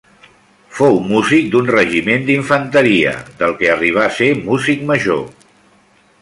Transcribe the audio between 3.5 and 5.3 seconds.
que arribà ser músic major.